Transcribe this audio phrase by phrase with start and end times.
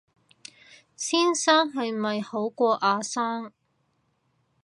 [0.95, 3.53] 先生係咪好過阿生